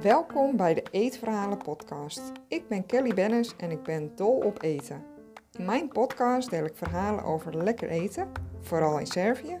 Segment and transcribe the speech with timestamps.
[0.00, 2.32] Welkom bij de Eetverhalen podcast.
[2.48, 5.04] Ik ben Kelly Bennis en ik ben dol op eten.
[5.52, 9.60] In mijn podcast deel ik verhalen over lekker eten, vooral in Servië,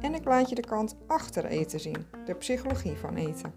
[0.00, 3.54] en ik laat je de kant achter eten zien, de psychologie van eten.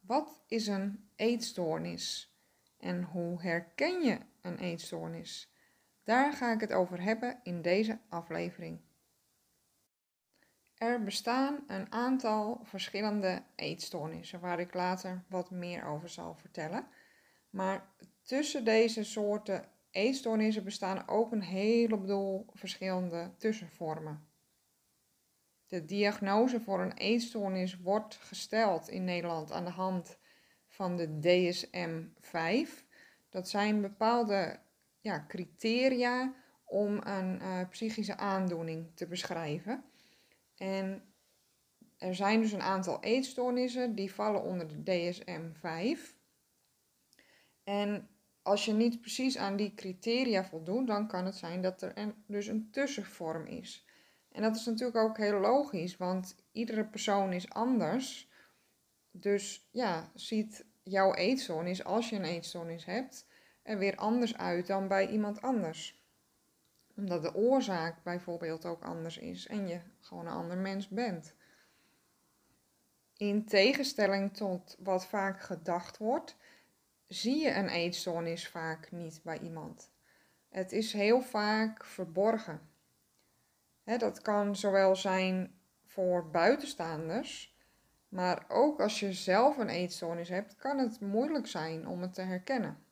[0.00, 2.36] Wat is een eetstoornis
[2.78, 5.55] en hoe herken je een eetstoornis?
[6.06, 8.80] Daar ga ik het over hebben in deze aflevering.
[10.74, 16.86] Er bestaan een aantal verschillende eetstoornissen waar ik later wat meer over zal vertellen.
[17.50, 24.28] Maar tussen deze soorten eetstoornissen bestaan ook een heleboel verschillende tussenvormen.
[25.66, 30.18] De diagnose voor een eetstoornis wordt gesteld in Nederland aan de hand
[30.66, 32.84] van de DSM-5.
[33.28, 34.64] Dat zijn bepaalde
[35.06, 39.84] ja, criteria om een uh, psychische aandoening te beschrijven.
[40.56, 41.02] En
[41.98, 46.14] er zijn dus een aantal eetstoornissen die vallen onder de DSM-5.
[47.64, 48.08] En
[48.42, 52.46] als je niet precies aan die criteria voldoet, dan kan het zijn dat er dus
[52.46, 53.86] een tussenvorm is.
[54.32, 58.30] En dat is natuurlijk ook heel logisch, want iedere persoon is anders.
[59.10, 63.26] Dus ja, ziet jouw eetstoornis, als je een eetstoornis hebt,
[63.66, 66.04] er weer anders uit dan bij iemand anders.
[66.96, 71.34] Omdat de oorzaak bijvoorbeeld ook anders is en je gewoon een ander mens bent.
[73.16, 76.36] In tegenstelling tot wat vaak gedacht wordt,
[77.06, 79.90] zie je een eetstoornis vaak niet bij iemand.
[80.48, 82.60] Het is heel vaak verborgen.
[83.84, 87.56] dat kan zowel zijn voor buitenstaanders,
[88.08, 92.22] maar ook als je zelf een eetstoornis hebt, kan het moeilijk zijn om het te
[92.22, 92.84] herkennen.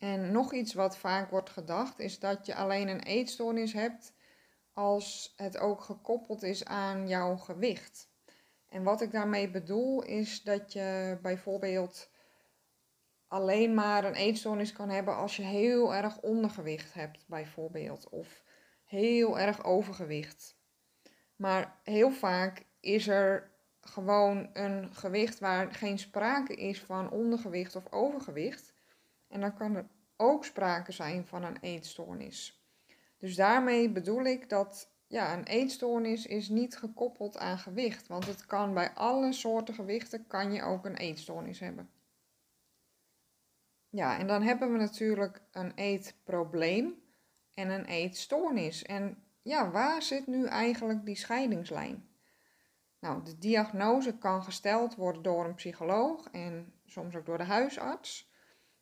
[0.00, 4.12] En nog iets wat vaak wordt gedacht, is dat je alleen een eetstoornis hebt
[4.72, 8.08] als het ook gekoppeld is aan jouw gewicht.
[8.68, 12.10] En wat ik daarmee bedoel is dat je bijvoorbeeld
[13.28, 18.42] alleen maar een eetstoornis kan hebben als je heel erg ondergewicht hebt, bijvoorbeeld, of
[18.84, 20.56] heel erg overgewicht.
[21.36, 23.50] Maar heel vaak is er
[23.80, 28.72] gewoon een gewicht waar geen sprake is van ondergewicht of overgewicht.
[29.30, 32.64] En dan kan er ook sprake zijn van een eetstoornis.
[33.18, 38.06] Dus daarmee bedoel ik dat ja, een eetstoornis is niet gekoppeld aan gewicht.
[38.06, 41.90] Want het kan bij alle soorten gewichten kan je ook een eetstoornis hebben.
[43.88, 46.94] Ja, en dan hebben we natuurlijk een eetprobleem
[47.54, 48.82] en een eetstoornis.
[48.82, 52.08] En ja, waar zit nu eigenlijk die scheidingslijn?
[52.98, 58.29] Nou, de diagnose kan gesteld worden door een psycholoog en soms ook door de huisarts.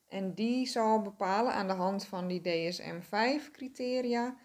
[0.09, 4.37] En die zal bepalen aan de hand van die DSM-5 criteria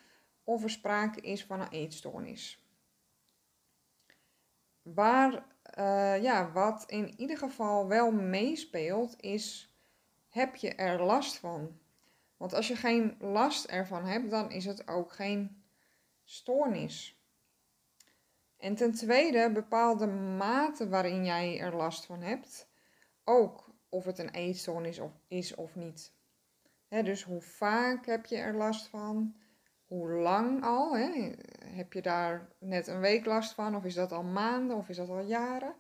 [0.43, 2.67] of er sprake is van een eetstoornis.
[4.81, 5.45] Waar,
[5.79, 9.75] uh, ja, wat in ieder geval wel meespeelt is
[10.29, 11.79] heb je er last van?
[12.37, 15.63] Want als je geen last ervan hebt, dan is het ook geen
[16.23, 17.21] stoornis.
[18.57, 22.67] En ten tweede bepaalt de mate waarin jij er last van hebt
[23.23, 26.11] ook of het een eetstoornis is of niet.
[26.89, 29.35] dus hoe vaak heb je er last van?
[29.85, 30.97] Hoe lang al?
[31.65, 33.75] Heb je daar net een week last van?
[33.75, 34.77] Of is dat al maanden?
[34.77, 35.75] Of is dat al jaren?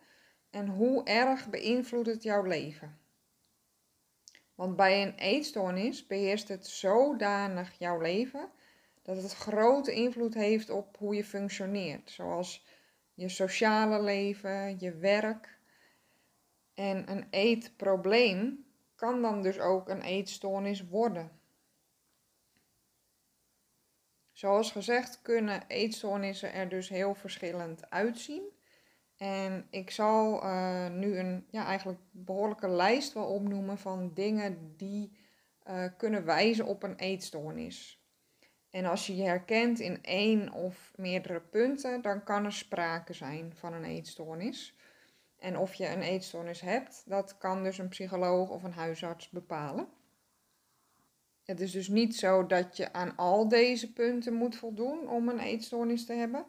[0.49, 2.97] En hoe erg beïnvloedt het jouw leven?
[4.55, 8.49] Want bij een eetstoornis beheerst het zodanig jouw leven
[9.01, 12.11] dat het grote invloed heeft op hoe je functioneert.
[12.11, 12.65] Zoals
[13.13, 15.52] je sociale leven, je werk.
[16.73, 21.31] En een eetprobleem kan dan dus ook een eetstoornis worden.
[24.31, 28.43] Zoals gezegd kunnen eetstoornissen er dus heel verschillend uitzien.
[29.17, 35.17] En ik zal uh, nu een ja, eigenlijk behoorlijke lijst wel opnoemen van dingen die
[35.69, 38.03] uh, kunnen wijzen op een eetstoornis.
[38.69, 43.53] En als je je herkent in één of meerdere punten, dan kan er sprake zijn
[43.55, 44.75] van een eetstoornis.
[45.43, 49.87] En of je een eetstoornis hebt, dat kan dus een psycholoog of een huisarts bepalen.
[51.43, 55.39] Het is dus niet zo dat je aan al deze punten moet voldoen om een
[55.39, 56.45] eetstoornis te hebben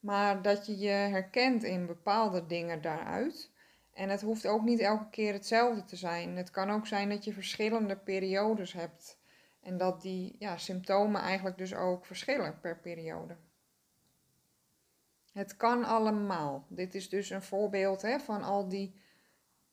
[0.00, 3.50] maar dat je je herkent in bepaalde dingen daaruit.
[3.92, 6.36] En het hoeft ook niet elke keer hetzelfde te zijn.
[6.36, 9.18] Het kan ook zijn dat je verschillende periodes hebt.
[9.62, 13.36] En dat die ja, symptomen eigenlijk dus ook verschillen per periode.
[15.32, 16.66] Het kan allemaal.
[16.68, 19.00] Dit is dus een voorbeeld hè, van al die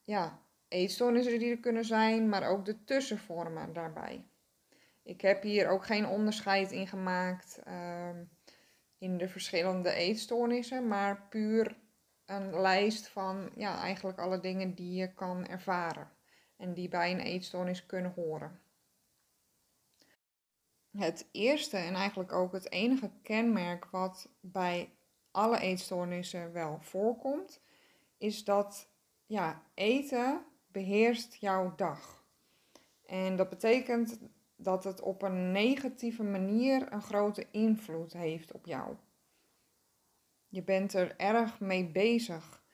[0.04, 0.38] ja,
[0.68, 4.24] eetstoornissen die er kunnen zijn, maar ook de tussenvormen daarbij.
[5.02, 8.24] Ik heb hier ook geen onderscheid in gemaakt ehm,
[8.98, 11.76] in de verschillende eetstoornissen, maar puur
[12.26, 16.10] een lijst van ja, eigenlijk alle dingen die je kan ervaren
[16.56, 18.60] en die bij een eetstoornis kunnen horen.
[20.90, 24.90] Het eerste en eigenlijk ook het enige kenmerk wat bij
[25.36, 27.60] alle eetstoornissen wel voorkomt,
[28.18, 28.88] is dat
[29.26, 32.24] ja, eten beheerst jouw dag.
[33.06, 34.18] En dat betekent
[34.56, 38.96] dat het op een negatieve manier een grote invloed heeft op jou.
[40.48, 42.64] Je bent er erg mee bezig.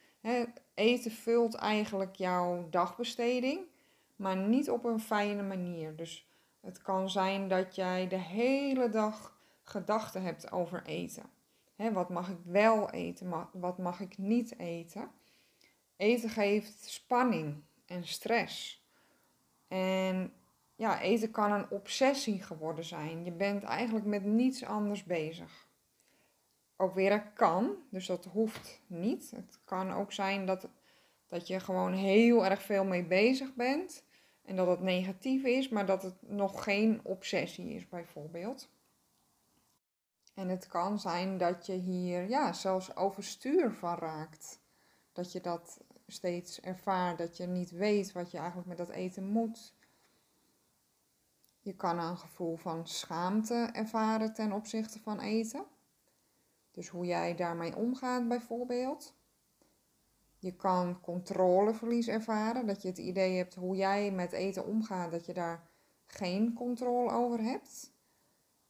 [0.75, 3.61] eten vult eigenlijk jouw dagbesteding,
[4.17, 5.97] maar niet op een fijne manier.
[5.97, 6.29] Dus
[6.61, 11.41] het kan zijn dat jij de hele dag gedachten hebt over eten.
[11.91, 15.11] Wat mag ik wel eten, wat mag ik niet eten?
[15.97, 18.85] Eten geeft spanning en stress.
[19.69, 20.33] En
[20.77, 23.25] ja, eten kan een obsessie geworden zijn.
[23.25, 25.69] Je bent eigenlijk met niets anders bezig.
[26.77, 29.31] Ook weer het kan, dus dat hoeft niet.
[29.31, 30.69] Het kan ook zijn dat,
[31.29, 34.05] dat je gewoon heel erg veel mee bezig bent.
[34.45, 38.71] En dat het negatief is, maar dat het nog geen obsessie is, bijvoorbeeld.
[40.35, 44.61] En het kan zijn dat je hier ja, zelfs overstuur van raakt.
[45.13, 49.25] Dat je dat steeds ervaart, dat je niet weet wat je eigenlijk met dat eten
[49.25, 49.75] moet.
[51.61, 55.65] Je kan een gevoel van schaamte ervaren ten opzichte van eten.
[56.71, 59.15] Dus hoe jij daarmee omgaat bijvoorbeeld.
[60.39, 65.27] Je kan controleverlies ervaren, dat je het idee hebt hoe jij met eten omgaat, dat
[65.27, 65.69] je daar
[66.07, 67.92] geen controle over hebt.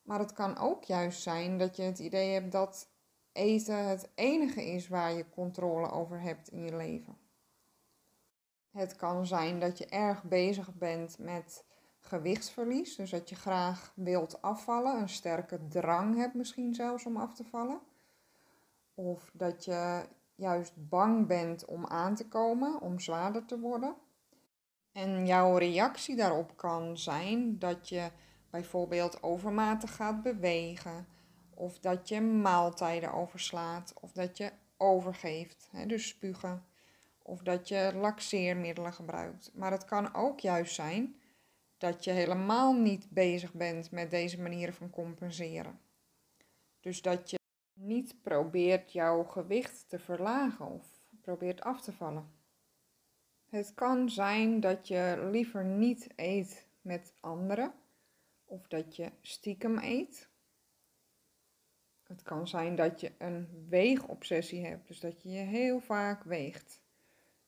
[0.02, 2.88] Maar het kan ook juist zijn dat je het idee hebt dat
[3.32, 7.16] eten het enige is waar je controle over hebt in je leven.
[8.70, 11.64] Het kan zijn dat je erg bezig bent met
[12.00, 17.34] gewichtsverlies, dus dat je graag wilt afvallen, een sterke drang hebt misschien zelfs om af
[17.34, 17.80] te vallen.
[18.94, 23.94] Of dat je juist bang bent om aan te komen, om zwaarder te worden.
[24.92, 28.10] En jouw reactie daarop kan zijn dat je
[28.52, 31.06] bijvoorbeeld overmatig gaat bewegen,
[31.54, 36.64] of dat je maaltijden overslaat, of dat je overgeeft, hè, dus spugen,
[37.22, 39.50] of dat je laxeermiddelen gebruikt.
[39.54, 41.16] Maar het kan ook juist zijn
[41.78, 45.80] dat je helemaal niet bezig bent met deze manieren van compenseren.
[46.80, 47.38] Dus dat je
[47.72, 50.86] niet probeert jouw gewicht te verlagen of
[51.20, 52.30] probeert af te vallen.
[53.48, 57.72] Het kan zijn dat je liever niet eet met anderen
[58.52, 60.28] of dat je stiekem eet.
[62.02, 66.80] Het kan zijn dat je een weegobsessie hebt, dus dat je je heel vaak weegt.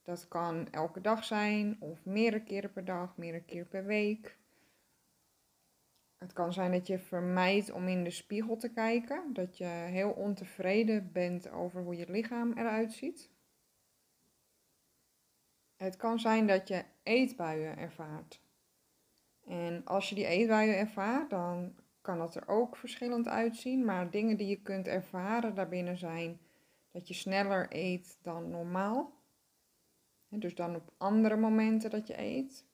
[0.02, 4.38] Dat kan elke dag zijn of meerdere keren per dag, meerdere keren per week.
[6.18, 10.10] Het kan zijn dat je vermijdt om in de spiegel te kijken, dat je heel
[10.10, 13.30] ontevreden bent over hoe je lichaam eruit ziet.
[15.76, 18.44] Het kan zijn dat je eetbuien ervaart.
[19.46, 23.85] En als je die eetbuien ervaart, dan kan dat er ook verschillend uitzien.
[23.85, 26.41] Maar dingen die je kunt ervaren daarbinnen zijn
[26.91, 29.12] dat je sneller eet dan normaal.
[30.29, 32.64] Dus dan op andere momenten dat je eet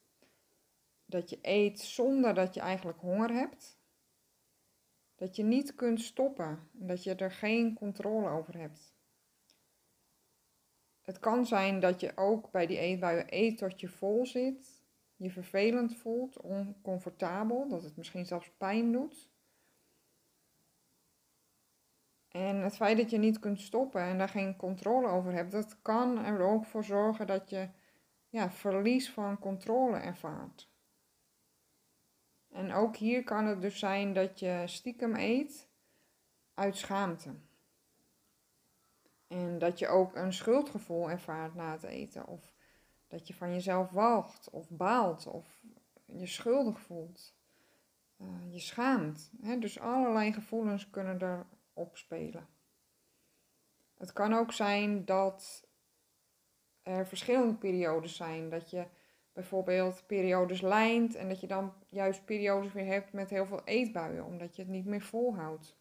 [1.11, 3.79] dat je eet zonder dat je eigenlijk honger hebt.
[5.15, 8.93] Dat je niet kunt stoppen en dat je er geen controle over hebt.
[11.01, 14.80] Het kan zijn dat je ook bij die eetbuien eet tot je vol zit,
[15.21, 19.29] je vervelend voelt, oncomfortabel, dat het misschien zelfs pijn doet.
[22.27, 25.81] En het feit dat je niet kunt stoppen en daar geen controle over hebt, dat
[25.81, 27.69] kan er ook voor zorgen dat je
[28.29, 30.69] ja, verlies van controle ervaart.
[32.49, 35.67] En ook hier kan het dus zijn dat je stiekem eet
[36.53, 37.35] uit schaamte.
[39.27, 42.27] En dat je ook een schuldgevoel ervaart na het eten.
[42.27, 42.50] Of
[43.11, 45.63] dat je van jezelf walgt of baalt of
[46.05, 47.35] je schuldig voelt.
[48.17, 49.31] Uh, je schaamt.
[49.41, 49.59] Hè?
[49.59, 52.47] Dus allerlei gevoelens kunnen erop spelen.
[53.97, 55.67] Het kan ook zijn dat
[56.83, 58.49] er verschillende periodes zijn.
[58.49, 58.85] Dat je
[59.33, 64.25] bijvoorbeeld periodes lijnt en dat je dan juist periodes weer hebt met heel veel eetbuien,
[64.25, 65.77] omdat je het niet meer volhoudt.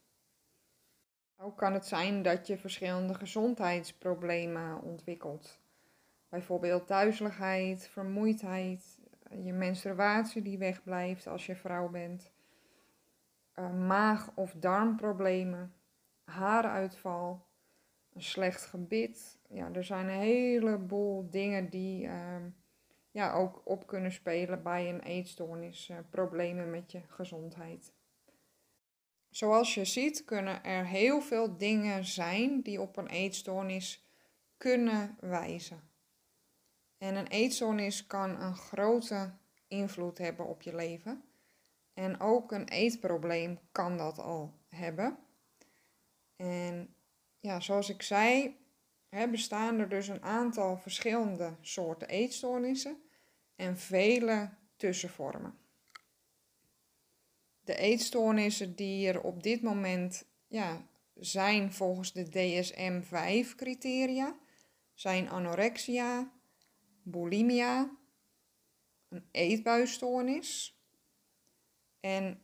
[1.37, 5.60] Ook kan het zijn dat je verschillende gezondheidsproblemen ontwikkelt.
[6.30, 8.99] Bijvoorbeeld duizeligheid, vermoeidheid,
[9.44, 12.32] je menstruatie die wegblijft als je vrouw bent,
[13.54, 15.75] uh, maag- of darmproblemen,
[16.25, 17.46] haaruitval,
[18.12, 19.38] een slecht gebit.
[19.49, 22.37] Ja, er zijn een heleboel dingen die uh,
[23.10, 27.92] ja, ook op kunnen spelen bij een eetstoornis, uh, problemen met je gezondheid.
[29.30, 34.04] Zoals je ziet kunnen er heel veel dingen zijn die op een eetstoornis
[34.56, 35.89] kunnen wijzen.
[37.00, 39.30] En een eetstoornis kan een grote
[39.69, 41.23] invloed hebben op je leven.
[41.95, 45.19] En ook een eetprobleem kan dat al hebben.
[46.37, 46.95] En
[47.40, 48.57] ja, zoals ik zei,
[49.09, 53.02] hè, bestaan er dus een aantal verschillende soorten eetstoornissen
[53.57, 55.59] en vele tussenvormen.
[57.61, 60.83] De eetstoornissen die er op dit moment ja,
[61.14, 64.37] zijn volgens de DSM-5 criteria
[64.95, 66.30] zijn anorexia,
[67.02, 67.90] bulimia,
[69.09, 70.78] een eetbuisstoornis
[72.00, 72.42] en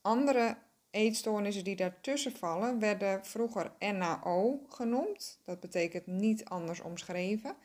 [0.00, 0.58] andere
[0.90, 5.40] eetstoornissen die daartussen vallen werden vroeger NAO genoemd.
[5.44, 7.56] Dat betekent niet anders omschreven,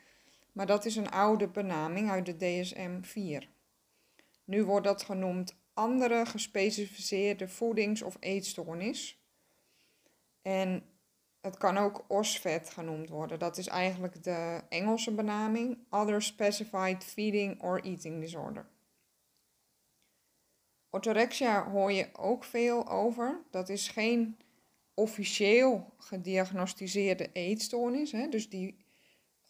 [0.51, 3.47] maar dat is een oude benaming uit de DSM-4.
[4.43, 9.19] Nu wordt dat genoemd andere gespecificeerde voedings- of eetstoornis.
[10.41, 10.83] En
[11.41, 13.39] het kan ook OSFED genoemd worden.
[13.39, 18.69] Dat is eigenlijk de Engelse benaming, Other Specified Feeding or Eating Disorder.
[20.89, 23.41] Orthorexia hoor je ook veel over.
[23.51, 24.37] Dat is geen
[24.93, 28.11] officieel gediagnosticeerde eetstoornis.
[28.11, 28.27] Hè?
[28.27, 28.85] Dus die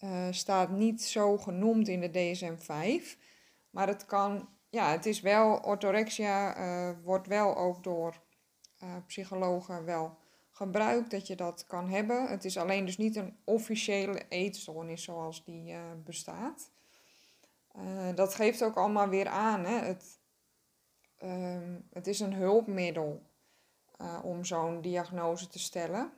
[0.03, 3.19] uh, staat niet zo genoemd in de DSM-5.
[3.69, 8.21] Maar het kan, ja, het is wel, orthorexia uh, wordt wel ook door
[8.83, 10.17] uh, psychologen wel
[10.61, 12.27] gebruikt dat je dat kan hebben.
[12.27, 16.71] Het is alleen dus niet een officiële eetstoornis zoals die bestaat.
[18.15, 19.65] dat geeft ook allemaal weer aan.
[19.65, 19.75] Hè?
[19.79, 20.19] Het,
[21.23, 23.21] um, het is een hulpmiddel
[24.23, 26.11] om zo'n diagnose te stellen.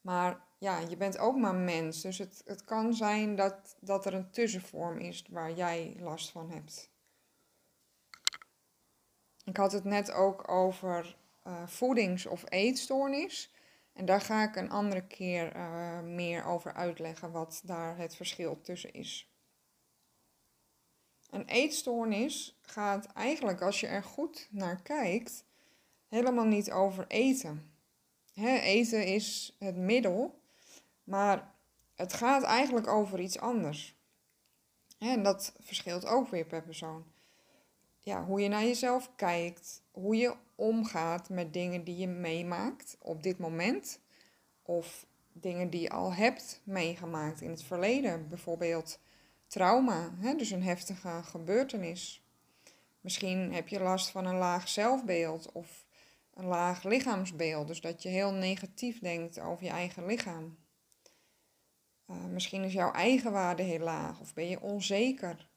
[0.00, 2.00] Maar ja, je bent ook maar mens.
[2.00, 6.50] Dus het, het kan zijn dat, dat er een tussenvorm is waar jij last van
[6.50, 6.90] hebt.
[9.44, 13.50] Ik had het net ook over uh, voedings- of eetstoornis.
[13.92, 18.60] En daar ga ik een andere keer uh, meer over uitleggen wat daar het verschil
[18.60, 19.30] tussen is.
[21.30, 25.44] Een eetstoornis gaat eigenlijk, als je er goed naar kijkt,
[26.08, 27.70] helemaal niet over eten.
[28.34, 30.44] eten is het middel
[31.06, 31.54] maar
[31.94, 33.94] het gaat eigenlijk over iets anders.
[34.98, 37.04] En dat verschilt ook weer per persoon.
[38.06, 43.22] Ja, hoe je naar jezelf kijkt, hoe je omgaat met dingen die je meemaakt op
[43.22, 44.00] dit moment.
[44.62, 48.28] Of dingen die je al hebt meegemaakt in het verleden.
[48.28, 49.00] Bijvoorbeeld
[49.46, 50.34] trauma, hè?
[50.34, 52.22] dus een heftige gebeurtenis.
[53.00, 55.86] Misschien heb je last van een laag zelfbeeld of
[56.34, 57.66] een laag lichaamsbeeld.
[57.66, 60.56] Dus dat je heel negatief denkt over je eigen lichaam.
[62.10, 65.54] Uh, misschien is jouw eigenwaarde heel laag of ben je onzeker.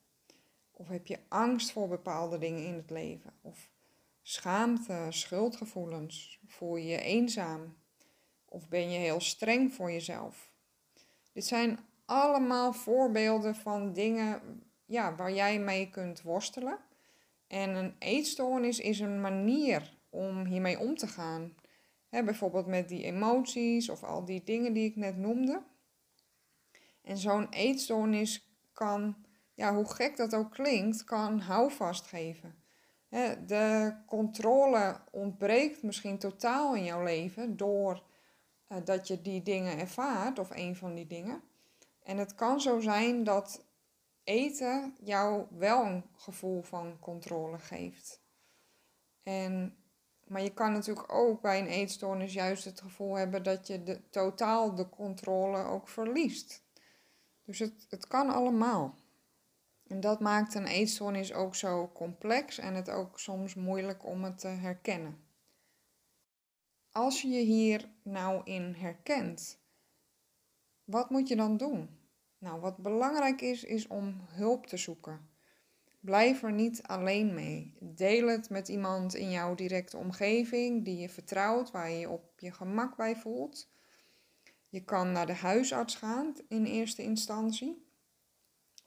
[0.80, 3.34] Of heb je angst voor bepaalde dingen in het leven.
[3.42, 3.70] Of
[4.22, 6.40] schaamte, schuldgevoelens.
[6.48, 7.78] Voel je je eenzaam.
[8.46, 10.52] Of ben je heel streng voor jezelf.
[11.34, 14.42] Dit zijn allemaal voorbeelden van dingen
[14.86, 16.78] ja, waar jij mee kunt worstelen.
[17.48, 21.56] En een eetstoornis is een manier om hiermee om te gaan.
[22.10, 25.64] bijvoorbeeld met die emoties of al die dingen die ik net noemde.
[27.02, 29.16] En zo'n eetstoornis kan,
[29.60, 32.56] ja, hoe gek dat ook klinkt, kan houvast geven.
[33.46, 38.04] De controle ontbreekt misschien totaal in jouw leven door
[38.70, 41.42] uh, dat je die dingen ervaart of een van die dingen.
[42.04, 43.66] En het kan zo zijn dat
[44.24, 48.22] eten jou wel een gevoel van controle geeft.
[49.24, 49.78] En,
[50.28, 54.10] maar je kan natuurlijk ook bij een eetstoornis juist het gevoel hebben dat je de,
[54.10, 56.64] totaal de controle ook verliest.
[57.44, 58.96] Dus het, het kan allemaal.
[59.90, 64.40] En dat maakt een eetstoornis ook zo complex en het ook soms moeilijk om het
[64.40, 65.18] te herkennen.
[66.92, 69.60] Als je je hier nou in herkent,
[70.84, 71.90] wat moet je dan doen?
[72.38, 75.30] Nou, wat belangrijk is, is om hulp te zoeken.
[76.00, 77.74] Blijf er niet alleen mee.
[77.80, 82.40] Deel het met iemand in jouw directe omgeving die je vertrouwt, waar je je op
[82.40, 83.70] je gemak bij voelt.
[84.70, 87.89] Je kan naar de huisarts gaan in eerste instantie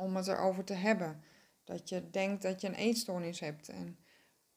[0.03, 1.23] om het erover te hebben.
[1.65, 3.99] Dat je denkt dat je een eetstoornis hebt en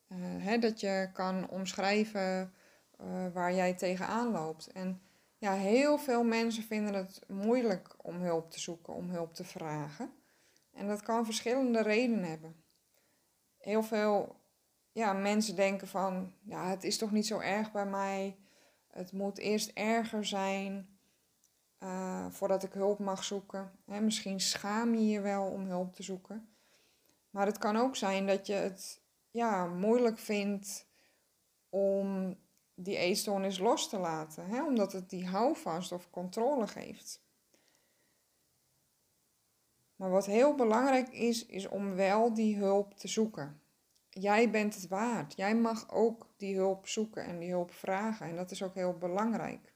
[0.08, 2.54] uh, hè, dat je kan omschrijven
[3.02, 4.68] uh, waar jij tegenaan loopt.
[4.68, 5.02] En
[5.38, 10.14] ja, heel veel mensen vinden het moeilijk om hulp te zoeken, om hulp te vragen.
[10.74, 12.56] En dat kan verschillende redenen hebben.
[13.58, 14.36] Heel veel
[14.92, 18.38] ja, mensen denken van, ja, het is toch niet zo erg bij mij.
[18.88, 20.95] Het moet eerst erger zijn.
[21.86, 23.72] Eh, voordat ik hulp mag zoeken.
[23.86, 26.50] Misschien schaam je je wel om hulp te zoeken.
[27.30, 29.02] Maar het kan ook zijn dat je het
[29.32, 30.88] ja, moeilijk vindt
[31.70, 32.38] om
[32.74, 37.24] die eetstoornis los te laten, hè, omdat het die houvast of controle geeft.
[39.96, 43.62] Maar wat heel belangrijk is, is om wel die hulp te zoeken.
[44.10, 45.36] Jij bent het waard.
[45.36, 48.28] Jij mag ook die hulp zoeken en die hulp vragen.
[48.28, 49.75] En dat is ook heel belangrijk.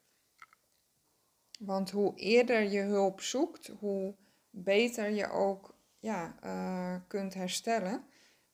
[1.59, 4.15] Want hoe eerder je hulp zoekt, hoe
[4.49, 8.03] beter je ook ja, uh, kunt herstellen.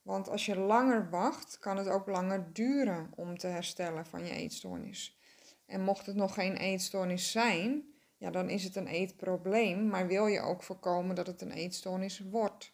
[0.01, 4.31] Want als je langer wacht, kan het ook langer duren om te herstellen van je
[4.31, 5.19] eetstoornis.
[5.65, 7.83] En mocht het nog geen eetstoornis zijn,
[8.17, 12.19] ja, dan is het een eetprobleem, maar wil je ook voorkomen dat het een eetstoornis
[12.19, 12.73] wordt.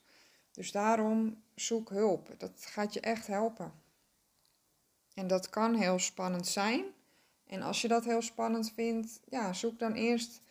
[0.51, 2.35] Dus daarom zoek hulp.
[2.37, 3.73] Dat gaat je echt helpen.
[5.13, 6.85] En dat kan heel spannend zijn.
[7.51, 10.41] En als je dat heel spannend vindt, ja, zoek dan eerst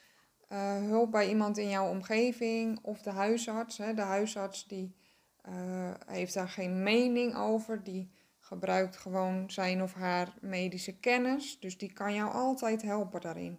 [0.49, 3.78] uh, hulp bij iemand in jouw omgeving of de huisarts.
[3.78, 3.95] Hè.
[3.95, 4.97] De huisarts die
[5.49, 11.61] uh, heeft daar geen mening over, die gebruikt gewoon zijn of haar medische kennis.
[11.61, 13.59] Dus die kan jou altijd helpen daarin.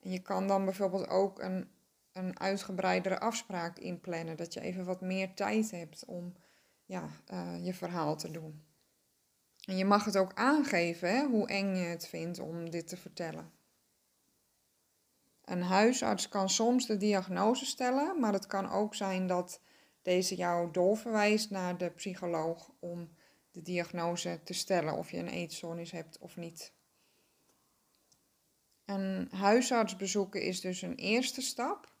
[0.00, 1.70] En je kan dan bijvoorbeeld ook een,
[2.12, 6.34] een uitgebreidere afspraak inplannen, dat je even wat meer tijd hebt om
[6.84, 8.69] ja, uh, je verhaal te doen.
[9.70, 12.96] En je mag het ook aangeven hè, hoe eng je het vindt om dit te
[12.96, 13.52] vertellen.
[15.44, 19.60] Een huisarts kan soms de diagnose stellen, maar het kan ook zijn dat
[20.02, 23.08] deze jou doorverwijst naar de psycholoog om
[23.50, 26.72] de diagnose te stellen of je een eetstoornis hebt of niet.
[28.84, 31.92] Een huisarts bezoeken is dus een eerste stap.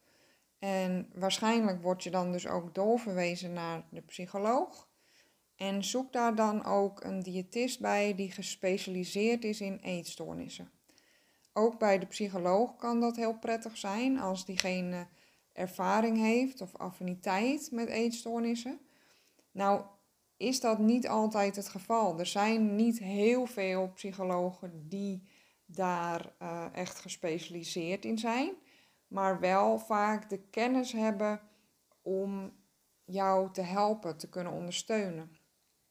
[0.58, 4.89] En waarschijnlijk word je dan dus ook doorverwezen naar de psycholoog.
[5.60, 10.70] En zoek daar dan ook een diëtist bij die gespecialiseerd is in eetstoornissen.
[11.52, 15.06] Ook bij de psycholoog kan dat heel prettig zijn als diegene
[15.52, 18.80] ervaring heeft of affiniteit met eetstoornissen.
[19.50, 19.84] Nou,
[20.36, 22.18] is dat niet altijd het geval.
[22.18, 25.28] Er zijn niet heel veel psychologen die
[25.64, 28.54] daar uh, echt gespecialiseerd in zijn,
[29.06, 31.40] maar wel vaak de kennis hebben
[32.02, 32.52] om
[33.04, 35.38] jou te helpen, te kunnen ondersteunen.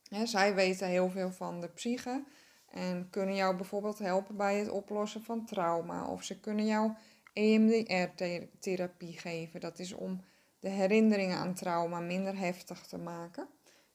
[0.10, 2.24] Zij weten heel veel van de psyche
[2.72, 6.08] en kunnen jou bijvoorbeeld helpen bij het oplossen van trauma.
[6.08, 6.92] Of ze kunnen jou
[7.34, 9.60] EMDR-therapie geven.
[9.60, 10.24] Dat is om
[10.60, 13.48] de herinneringen aan trauma minder heftig te maken.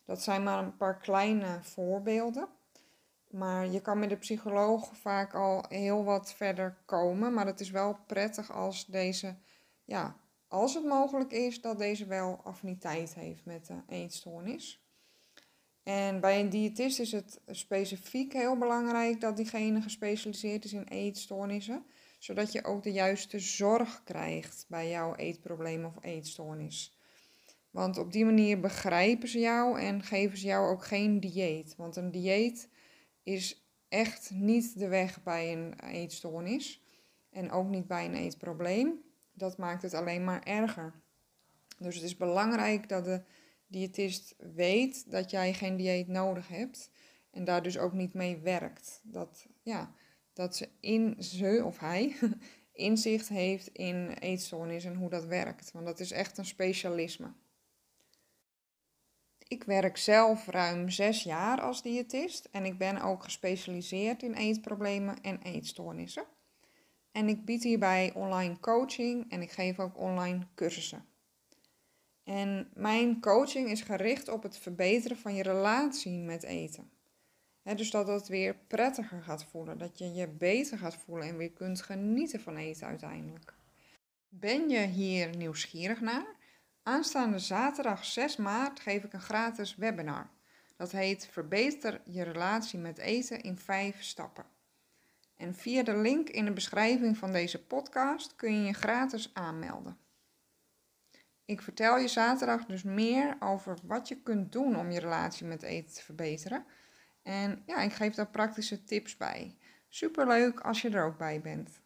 [0.05, 2.49] Dat zijn maar een paar kleine voorbeelden.
[3.31, 7.35] Maar je kan met de psycholoog vaak al heel wat verder komen.
[7.35, 9.37] Maar het is wel prettig als deze,
[9.85, 10.17] ja,
[10.49, 14.84] als het mogelijk is, dat deze wel affiniteit heeft met de eetstoornis.
[15.85, 21.85] En bij een diëtist is het specifiek heel belangrijk dat diegene gespecialiseerd is in eetstoornissen,
[22.19, 26.99] zodat je ook de juiste zorg krijgt bij jouw eetprobleem of eetstoornis.
[27.71, 31.77] Want op die manier begrijpen ze jou en geven ze jou ook geen dieet.
[31.77, 32.69] Want een dieet
[33.23, 36.83] is echt niet de weg bij een eetstoornis
[37.31, 39.03] en ook niet bij een eetprobleem.
[39.33, 40.93] Dat maakt het alleen maar erger.
[41.79, 43.23] Dus het is belangrijk dat de
[43.67, 46.91] diëtist weet dat jij geen dieet nodig hebt
[47.31, 49.01] en daar dus ook niet mee werkt.
[49.03, 49.95] Dat, ja,
[50.33, 52.17] dat ze in ze of hij
[52.73, 55.73] inzicht heeft in eetstoornis en hoe dat werkt.
[55.73, 57.33] Want dat is echt een specialisme.
[59.49, 65.21] Ik werk zelf ruim zes jaar als diëtist en ik ben ook gespecialiseerd in eetproblemen
[65.21, 66.25] en eetstoornissen.
[67.13, 71.05] En ik bied hierbij online coaching en ik geef ook online cursussen.
[72.25, 76.91] En mijn coaching is gericht op het verbeteren van je relatie met eten.
[77.63, 81.53] dus dat het weer prettiger gaat voelen, dat je je beter gaat voelen en weer
[81.53, 83.55] kunt genieten van eten uiteindelijk.
[84.29, 86.27] Ben je hier nieuwsgierig naar?
[86.83, 90.31] Aanstaande zaterdag 6 maart geef ik een gratis webinar.
[90.77, 94.45] Dat heet Verbeter je relatie met eten in 5 stappen.
[95.37, 99.99] En via de link in de beschrijving van deze podcast kun je je gratis aanmelden.
[101.45, 105.63] Ik vertel je zaterdag dus meer over wat je kunt doen om je relatie met
[105.63, 106.65] eten te verbeteren.
[107.23, 109.59] En ja, ik geef daar praktische tips bij.
[109.89, 111.81] Superleuk als je er ook bij bent.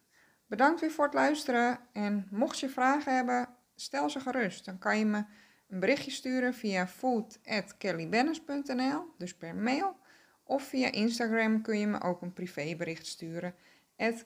[0.46, 4.64] Bedankt weer voor het luisteren en mocht je vragen hebben, stel ze gerust.
[4.64, 5.24] Dan kan je me
[5.68, 9.96] een berichtje sturen via food.kellybennis.nl, dus per mail.
[10.44, 13.54] Of via Instagram kun je me ook een privébericht sturen,
[13.96, 14.24] at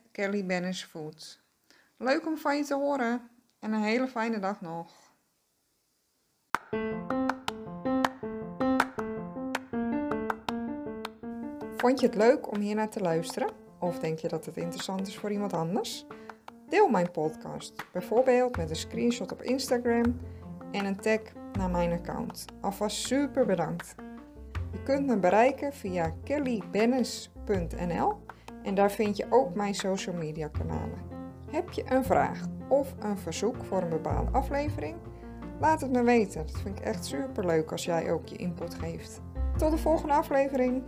[1.96, 5.01] Leuk om van je te horen en een hele fijne dag nog.
[11.82, 13.50] Vond je het leuk om hier naar te luisteren?
[13.78, 16.06] Of denk je dat het interessant is voor iemand anders?
[16.68, 20.20] Deel mijn podcast, bijvoorbeeld met een screenshot op Instagram
[20.72, 21.20] en een tag
[21.52, 22.44] naar mijn account.
[22.60, 23.94] Alvast super bedankt.
[24.72, 28.14] Je kunt me bereiken via kellybennis.nl
[28.62, 30.98] en daar vind je ook mijn social media kanalen.
[31.50, 34.96] Heb je een vraag of een verzoek voor een bepaalde aflevering?
[35.62, 36.46] Laat het me weten.
[36.46, 39.20] Dat vind ik echt super leuk als jij ook je input geeft.
[39.56, 40.82] Tot de volgende aflevering.